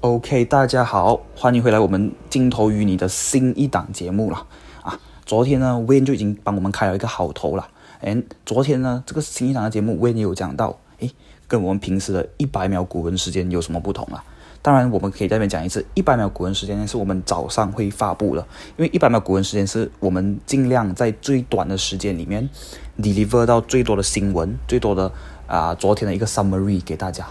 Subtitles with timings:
[0.00, 4.46] OK，大家好，欢迎回来我们镜头与你的新一档节目了
[4.80, 4.96] 啊！
[5.26, 7.66] 昨天呢，Win 就已经帮我们开了一个好头了。
[8.00, 8.16] 哎，
[8.46, 11.10] 昨天呢，这个新一档的节目，Win 也有讲到，哎，
[11.48, 14.22] 跟我们平时的一百秒古文时间有什么不同啊？
[14.62, 18.46] 当然，我们可以在这边讲一次，一百秒古文时间，是我们早上会发布的，
[18.76, 22.48] 因为一百秒古文时间是我们尽量在最短的时间里面
[23.02, 25.10] deliver 到最多的新闻，最多的
[25.48, 27.26] 啊，昨天的一个 summary 给大家。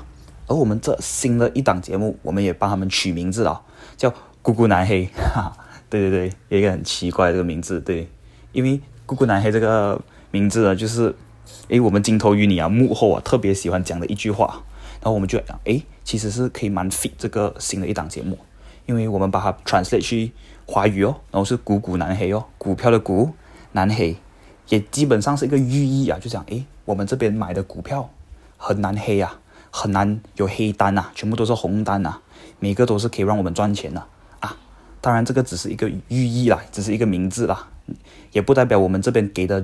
[0.47, 3.61] 而我们这新的一档节目，我们也帮他们取名字了，
[3.97, 4.09] 叫
[4.41, 5.05] “咕咕南黑”。
[5.35, 5.51] 哈，
[5.89, 8.09] 对对对，有一个很奇怪这个名字，对，
[8.53, 10.01] 因为“咕咕南黑”这个
[10.31, 11.13] 名字呢，就是
[11.67, 14.63] 诶，我们镜头与你啊，幕后啊，特别喜欢讲的一句话。
[14.99, 18.37] 然后我们就讲，诶，其实是可以蛮 fit 这个新的一档节目，
[18.85, 20.31] 因为我们把它 translate 去
[20.65, 23.31] 华语哦，然后是“股股南黑”哦，股票的“股”
[23.73, 24.15] 南黑，
[24.69, 28.09] 也基本上是一个寓意啊，就讲，诶，我们这边买的股票
[28.57, 29.39] 很难黑啊。
[29.77, 32.17] 很难有黑单呐，全部都是红单呐，
[32.59, 34.03] 每个都是可以让我们赚钱的
[34.39, 34.57] 啊。
[34.99, 37.67] 当然，这个只是一个寓意啦，只是一个名字啦，
[38.31, 39.63] 也不代表我们这边给的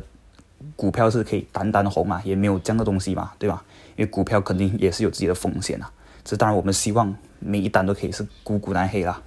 [0.75, 3.63] 股票是可以单单红啊，也没有这样的东西嘛，对吧？
[3.95, 5.89] 因为股票肯定也是有自己的风险啊。
[6.23, 9.19] 这当然，我们希望每一单都可以是股股难黑啦。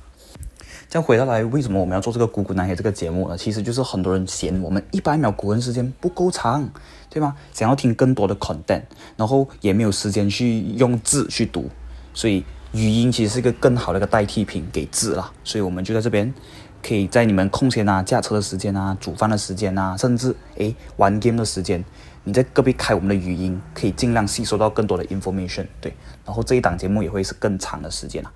[0.88, 3.36] 再回到来，为什么我们要做这个“股股难黑”这个节目呢？
[3.36, 6.68] 其实就是很多人嫌我们一百秒古文时间不够长，
[7.10, 7.36] 对吗？
[7.52, 8.82] 想要听更多的 content，
[9.16, 11.68] 然后也没有时间去用字去读，
[12.14, 15.32] 所以语音其实是一个更好的一个代替品给字啦。
[15.42, 16.32] 所以我们就在这边，
[16.80, 21.84] 可以在你们空闲啊、驾车的时间啊、煮饭的时间啊，甚至诶玩 game 的时间，
[22.22, 25.66] 你在隔壁开我们的语音，可以尽量吸收到更多的 information。
[25.80, 25.92] 对，
[26.24, 28.32] 然后这一档节目也会是更长的时间啊。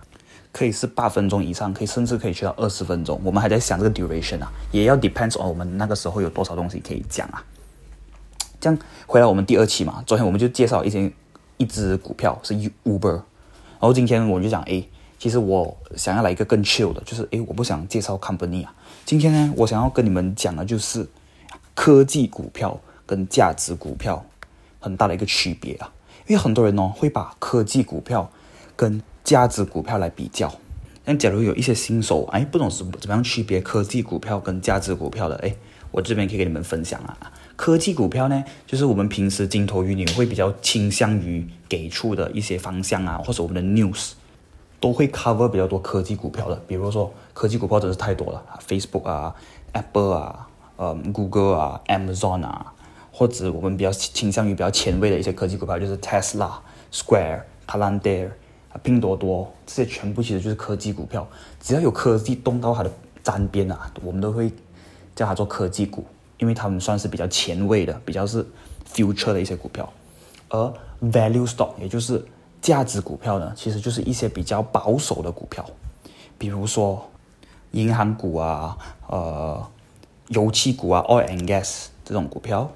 [0.53, 3.21] 可以是八分钟以上，可以甚至可以去到二十分钟。
[3.23, 7.45] 我们还在想这个 duration 啊，也要 depends on 我们那个时候有多少东西可以讲啊。
[8.61, 11.11] 这样回来我们第二期嘛，昨天我们就介绍一些
[11.57, 12.53] 一只股票是
[12.85, 13.23] Uber，然
[13.81, 14.83] 后今天我就讲，哎，
[15.19, 18.75] 其实我想要来一个更 chill 的，就是哎，我不想介绍 company 啊。
[19.07, 21.09] 今天呢，我想要跟你们讲的就是
[21.75, 24.25] 科技股票跟价值股票
[24.79, 25.91] 很大的一个区别啊。
[26.27, 28.31] 因为很多人呢会把科技股票
[28.81, 30.51] 跟价值股票来比较，
[31.05, 35.55] 那假如有一些新手哎不懂是怎么样区别科技股票跟价值股票的哎，
[35.91, 37.31] 我这边可以给你们分享啊。
[37.57, 44.13] 科技股票呢，就是我们平时金投鱼你会比较倾向于给出的一些方向啊，或者我们的 news
[44.81, 46.57] 都会 cover 比较多科技股票的。
[46.67, 49.35] 比如说科技股票真是太多了，Facebook 啊、
[49.73, 52.73] Apple 啊、呃 Google 啊、Amazon 啊，
[53.13, 56.51] 或者我们比较倾向于比较前卫的一些科技股票，就是 Tesla、
[56.91, 58.31] Square、Palantir。
[58.71, 61.27] 啊，拼多多这些全部其实就是科技股票，
[61.61, 62.91] 只要有科技动到它的
[63.23, 64.51] 沾边啊，我们都会
[65.15, 66.05] 叫它做科技股，
[66.39, 68.47] 因为它们算是比较前卫的，比较是
[68.93, 69.93] future 的一些股票。
[70.49, 70.73] 而
[71.03, 72.25] value stock 也就是
[72.61, 75.65] 价值股票呢，其实就是一些比较保守的股票，
[76.39, 77.09] 比如说
[77.73, 78.77] 银行股啊，
[79.09, 79.67] 呃，
[80.29, 82.71] 油气股啊，oil and gas 这种股票，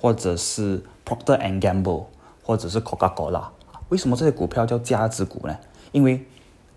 [0.00, 2.04] 或者是 Procter and Gamble，
[2.42, 3.48] 或者是 Coca-Cola。
[3.88, 5.56] 为什么这些股票叫价值股呢？
[5.92, 6.24] 因为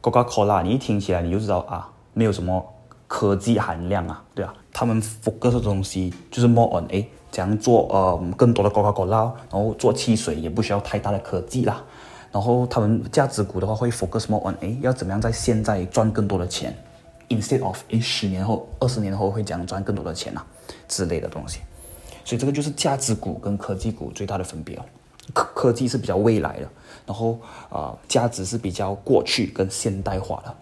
[0.01, 2.63] Coca-Cola 你一听起来你就知道啊，没有什么
[3.07, 11.83] 科技含量啊，对啊，他们 focus 的东西就是 more on 哎，怎样做呃更多的 Coca-Cola，然后做汽水也不需要太大的科技啦。
[12.31, 16.77] 然后他们价值股的话会 focus more on 哎，要怎么样在现在赚更多的钱
[17.29, 20.45] ，instead of 哎十年后、二十年后会怎样赚更多的钱啊
[20.87, 21.61] 之类的东西。
[22.23, 24.85] 所以这个就是价值股跟科技股最大的分别哦。
[25.33, 26.69] 科科技是比较未来的，
[27.05, 30.55] 然后啊，价值是比较过去跟现代化的。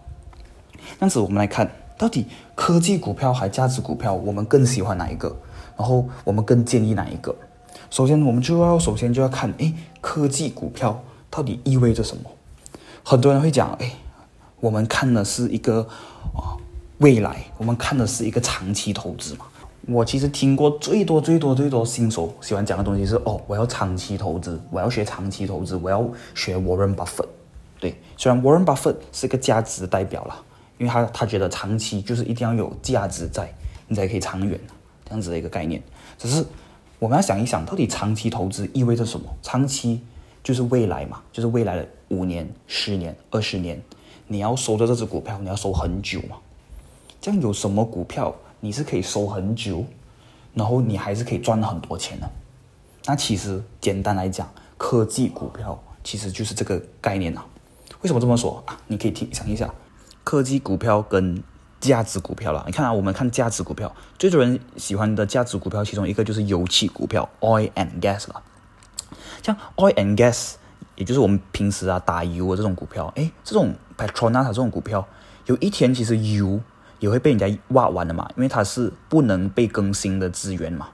[0.98, 5.36] 但是我们来看，到底科技股票还价值股票，我们更喜欢哪一个？
[5.76, 7.34] 然后我们更建议哪一个？
[7.90, 12.30] 首先，我们就要首先就要看，哎，科技股票到底意味着什么？
[13.04, 13.92] 很多人会讲，哎，
[14.60, 15.88] 我们看的是一个
[16.34, 16.56] 啊
[16.98, 19.46] 未来，我们看的是一个长期投资嘛。
[19.86, 27.28] 我其实听过最多最多最多新手喜欢讲的东西是哦，我要长期投资，我要学长期投资，我要学 Warren Buffett。
[27.80, 30.44] 对，虽然 Warren Buffett 是个价值代表了，
[30.76, 33.50] 因为他他觉得长期就是一定要有价值在，
[33.86, 34.60] 你才可以长远
[35.04, 35.82] 这样子的一个概念。
[36.18, 36.44] 只是
[36.98, 39.26] 我们要想一想，到底长期投资意味着什么？
[39.42, 40.02] 长期
[40.42, 43.80] 就是未来嘛，就是未来的五年、十年、二十年，
[44.26, 46.36] 你要收着这只股票，你要收很久嘛？
[47.20, 48.34] 这样有什么股票？
[48.60, 49.84] 你是可以收很久，
[50.54, 52.30] 然后你还是可以赚很多钱的。
[53.06, 57.44] 那其实简单来讲，科技股票其实就是这个概念啊。
[58.02, 58.78] 为什么这么说啊？
[58.86, 59.72] 你可以听想一下，
[60.24, 61.42] 科技股票跟
[61.80, 62.62] 价值股票了。
[62.66, 68.42] 你看啊，我们看价值股票，最多人喜欢的价值股票，其中一个就是油气股票 （oil and gas） 了。
[69.42, 70.54] 像 oil and gas，
[70.96, 75.06] 也就是我们平时啊打油的这种股票，哎，这种 Petronas 这种股票，
[75.46, 76.60] 有一天其实油
[76.98, 80.88] 也会被人家挖完了嘛，因为它是不能被更新的资源嘛。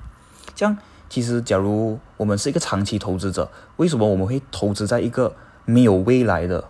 [0.54, 0.76] 这样，
[1.08, 5.34] 其实假如我们是一个长期投资者，为什么我们会投资在一个
[5.64, 6.64] 没有未来的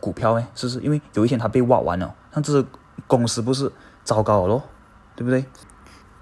[0.00, 0.46] 股票呢？
[0.54, 2.64] 是不是因为有一天它被挖完了，那这
[3.06, 3.70] 公司不是
[4.04, 4.62] 糟糕了咯，
[5.14, 5.44] 对不对？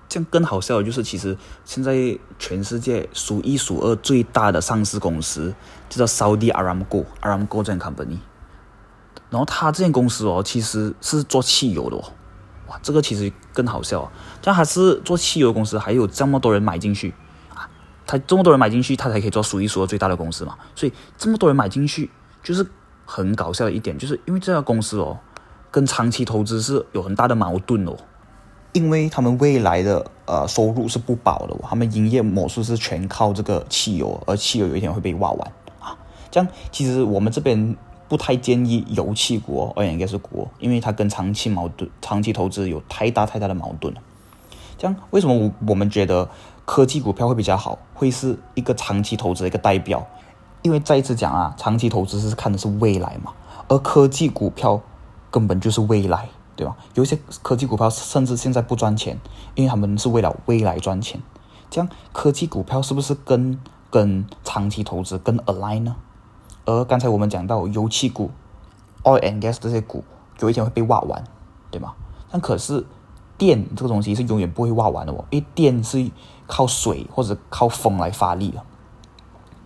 [0.07, 5.53] 这样更好笑的就是，其实现在全世界数一数二最大的上市公司
[5.89, 8.19] 就叫 Saudi Aramco，Aramco 这 company。
[9.31, 12.13] 然后他这间公司哦，其实是做汽油的哦。
[12.83, 14.11] 这个其实更好笑。
[14.43, 17.15] 这样还是做汽油公司，还有这么多人买进去
[17.55, 17.69] 啊！
[18.07, 20.57] 他这么多人买进去，他才可以做数一数二最大的公司嘛。
[20.75, 22.11] 所以这么多人买进去，
[22.43, 22.67] 就是
[23.05, 25.19] 很搞笑的一点，就是因为这家公司哦，
[25.71, 27.97] 跟长期投资是有很大的矛盾哦。
[28.73, 35.97] 因为他们未来的呃收入是不保的，他们营业模式是全靠这个汽油，而汽油有一天会被挖完啊。
[36.29, 37.77] 这样其实我们这边
[38.09, 44.01] 不太建议油气股，而应该是股，因为它跟长期矛盾、长期投资有太大太大的矛盾了。
[44.77, 46.29] 这样为什么我我们觉得
[46.65, 50.07] 科技股票会比较好，会是一个长期投资的一个代表？
[50.63, 53.33] 因为再一次讲啊，长期投资是看的是未来嘛，
[53.69, 54.81] 而科技股票
[55.31, 56.29] 根本就是未来。
[56.57, 56.77] 对吧？
[56.95, 59.19] 有一些科技股票甚至现在不赚钱，
[59.57, 61.21] 因为他们是为了未来赚钱。
[61.69, 63.59] 这样科技股票是不是跟
[63.91, 65.97] 跟长期投资跟 align 呢？
[66.67, 68.31] 而刚才我们讲到油气股、
[69.03, 70.05] oil and gas 这些股，
[70.41, 71.23] 有一天会被挖完，
[71.71, 71.95] 对吗？
[72.31, 72.85] 但可是
[73.37, 76.11] 电这个东西是永远不会挖完的哦，因为电是
[76.47, 78.63] 靠水或者靠风来发力的。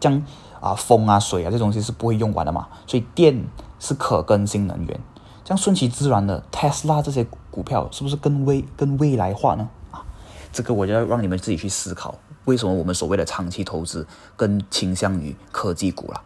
[0.00, 0.25] 这样
[0.61, 3.45] 啊，风啊、水啊这东西是不会用完的嘛，所以电
[3.79, 5.00] 是可更新能源。
[5.45, 9.69] 像顺其自然的 Tesla 这些股票是不是更未更未来化呢？
[9.91, 10.05] 啊，
[10.53, 14.06] 这个我就要让你们自己去思考，为什么我们所谓的长期投资
[14.37, 16.23] 更倾向于科技股了？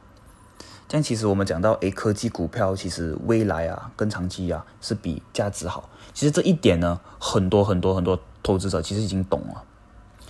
[0.96, 5.88] 样其实我们讲到，诶，科技股票其实未来啊，跟长期啊是比价值好。
[6.12, 9.62] 其实这一点呢，很多很多很多投资者其实已经懂了，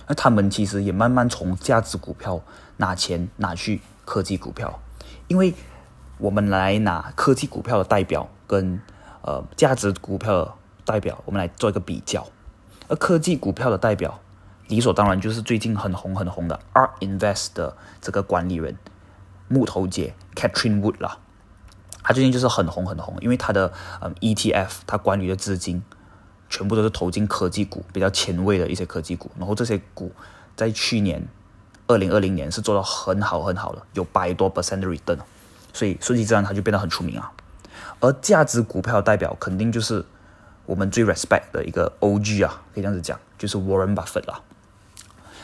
[0.07, 2.41] 那他们其实也慢慢从价值股票
[2.77, 4.79] 拿钱拿去科技股票，
[5.27, 5.53] 因为
[6.17, 8.29] 我们来拿科技股票的代表。
[8.45, 8.79] 跟
[9.23, 12.27] 呃价值股票代表，我们来做一个比较。
[12.87, 14.19] 而科技股票的代表，
[14.67, 18.77] 理所当然就是最近很红很红的 Art Invest 的这个管理人
[19.53, 21.19] 木头姐 Catherine Wood 啦。
[22.03, 23.71] 他最近就是很红很红，因为他的
[24.01, 25.81] 嗯 ETF，他管理的资金
[26.49, 29.31] 全部都是投进科技股，比较前卫的一些科技股。
[29.37, 30.11] 然后这些股
[30.55, 31.25] 在去年
[31.87, 35.19] 二零二零年是做到很好很好的，有百多 percent 的 return，
[35.71, 37.31] 所以顺其自然他就变得很出名啊。
[38.01, 40.03] 而价值股票代表肯定就是
[40.65, 44.41] 我们最 respect 的一个 OG 啊，可以这样子讲，就是 Warren Buffett 啦。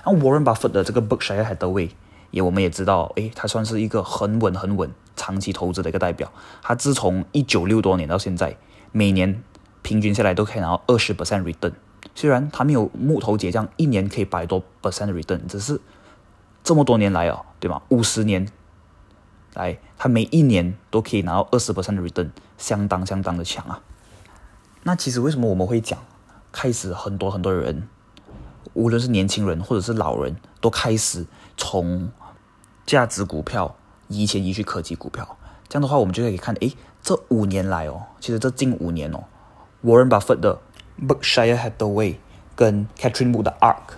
[0.06, 1.92] 那 Warren Buffett 的这个 Berkshire Hathaway
[2.32, 6.32] 也我们也知道，诶，他算是一个很稳很稳长期投资的一个代表。
[6.62, 8.58] 他自从一九六多年到现在，
[8.92, 9.44] 每年
[9.82, 11.74] 平均下来都可以拿到二十 percent return。
[12.16, 15.80] 虽然他没有木头姐这样一年可以百多 percent return，只是
[16.64, 17.82] 这么多年来哦，对吗？
[17.90, 18.48] 五十年。
[19.56, 23.82] 来，他每一年都可以拿到二十 percent return，相当相当的强啊。
[24.84, 25.98] 那其实为什么我们会讲，
[26.52, 27.90] 开始很多很多人，
[28.74, 31.26] 无论是年轻人或者是老人，都开始
[31.58, 32.12] 从
[32.86, 33.76] 价值股票
[34.08, 35.38] 移钱移去科技股票。
[35.68, 39.24] 这样的话，我们就可以看，诶，这五年来哦，其实这近五年哦
[39.84, 40.60] ，Warren Buffett 的
[41.00, 42.16] Berkshire Hathaway
[42.56, 43.96] 跟 Catherine Wood 的 ARK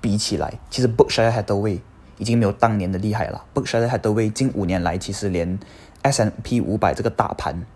[0.00, 1.80] 比起来，其实 Berkshire Hathaway。
[2.18, 3.44] 已经没有当年的厉害了。
[3.52, 5.58] Berkshire Hathaway 近五年来，其实连
[6.00, 7.66] S n P 五百这个大盘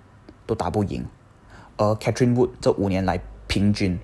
[0.46, 1.06] 都打不赢，
[1.76, 3.98] 而 Catherine Wood 这五年来平均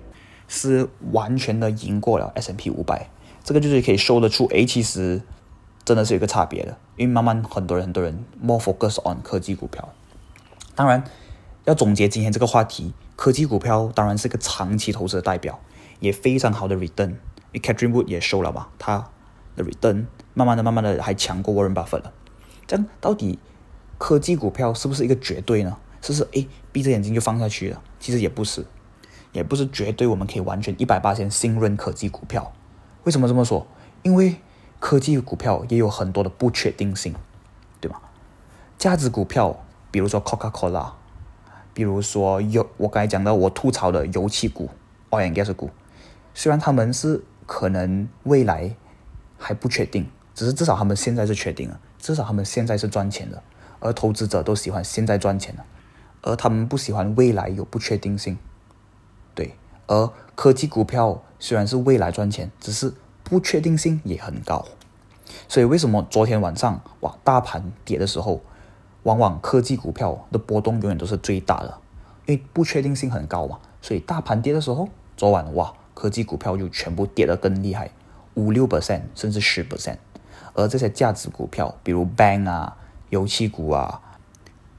[0.47, 3.09] 是完全的赢过了 S n P 五百。
[3.43, 5.21] 这个就是可以说得出，哎，其实
[5.85, 6.77] 真的是有个差别的。
[6.97, 9.93] 因为慢慢很多人很多人 more focus on 科技股票。
[10.75, 11.03] 当然，
[11.65, 15.59] 要总结今天这个话题，科技股票当然是个长期投资的代表，
[15.99, 17.15] 也非常好的 return。
[17.51, 19.09] 因为 Catherine Wood 也收了吧，他
[19.55, 20.07] 的 return。
[20.33, 22.13] 慢慢的、慢慢的，还强过 Warren Buffett 了。
[22.67, 23.39] 这样到底
[23.97, 25.77] 科技股票是不是一个绝对呢？
[26.01, 27.81] 是不是诶，闭着眼睛就放下去了？
[27.99, 28.65] 其实也不是，
[29.37, 32.51] 也不是绝对我们可以完全一百八千信任科技股票。
[33.03, 33.67] 为什么这么说？
[34.01, 34.37] 因为
[34.79, 37.13] 科技股票也有很多的不确定性，
[37.79, 37.99] 对吗？
[38.79, 40.93] 价值股票，比如说 Coca-Cola，
[41.75, 44.71] 比如说有我刚才讲到我吐槽的油气股、
[45.11, 45.69] oil and gas 股，
[46.33, 48.75] 虽然他们是可能未来
[49.37, 50.09] 还不确定。
[50.33, 53.41] 只是至少他们现在是确定了，至少他们现在是赚钱的，
[53.79, 55.63] 而投资者都喜欢现在赚钱的，
[56.21, 58.37] 而他们不喜欢未来有不确定性。
[59.87, 64.65] 而科技股票虽然是未来赚钱，只是不确定性也很高。
[65.47, 68.41] 所以为什么昨天晚上哇大盘跌的时候，
[69.03, 71.79] 往往科技股票的波动永远都是最大的，
[72.25, 73.59] 因为不确定性很高嘛。
[73.81, 77.91] 所以大盘跌的时候，昨晚哇，科技股票就全部跌得更厉害，
[78.33, 79.97] 五六 percent 甚至十 percent。
[80.53, 82.77] 而这些价值股票，比如 bank 啊、
[83.09, 84.01] 油气股啊，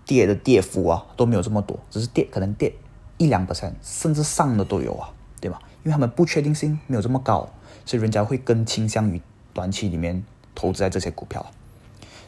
[0.04, 2.74] 跌的跌幅啊都没有这么多，只是跌可能跌
[3.18, 5.10] 一两 percent，甚至上的都有啊，
[5.40, 5.58] 对吧？
[5.84, 7.48] 因为他们不确定性没有这么高，
[7.84, 9.20] 所以人家会更倾向于
[9.52, 11.44] 短期里面投资在这些股票。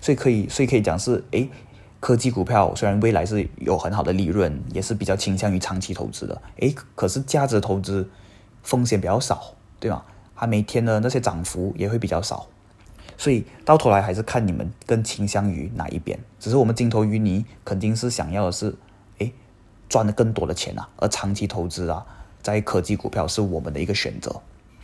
[0.01, 1.49] 所以可以，所以可以讲是，诶，
[2.01, 8.09] 科技股票虽然未来是有很好的利润，也是比较倾向于长期投资的，诶，可是价值投资
[8.63, 10.05] 风险比较少，对吧？
[10.35, 12.47] 它每天的那些涨幅也会比较少，
[13.19, 16.19] 所以到头来还是看你们更倾向于哪一边。
[16.39, 18.75] 只是我们金投于你肯定是想要的是，
[19.91, 22.07] 赚的更多的钱啊，而长期投资啊，
[22.41, 24.41] 在科技股票是我们的一个选择。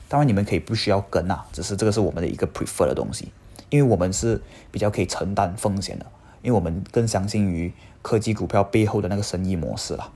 [0.08, 3.32] 当然你们可以不需要跟啊，只是这个是我们的一个 prefer 的东西。
[3.68, 6.06] 因为我们是比较可以承担风险的，
[6.42, 10.12] 因为我们更相信于科技股票背后的那个生意模式了。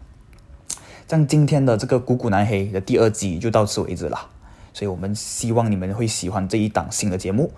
[1.09, 4.29] 像今天的这个股股难黑的第二集就到此为止了，
[4.73, 7.53] 所以我们希望你们会喜欢这一档新的节目。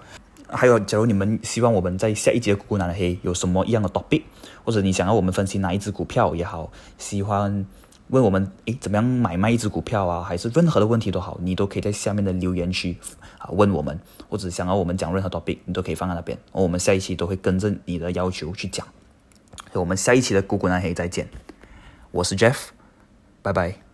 [0.53, 4.23] 还有，假如你们希望我们在下一节的股股难黑有什么样的 topic，
[4.65, 7.67] 或者你想要我们分析哪一只股票也好，喜欢。
[8.09, 10.23] 问我们诶，怎么样买卖一只股票啊？
[10.23, 12.95] 还是任何的问题都好，你都可以在下面的留言区
[13.39, 16.37] 啊问我们，或者想要我们讲任何 topic，你都可以放在那边。
[16.51, 18.87] 我们下一期都会跟着你的要求去讲。
[19.73, 21.27] 我们下一期的股股男黑再见，
[22.11, 22.57] 我是 Jeff，
[23.41, 23.92] 拜拜。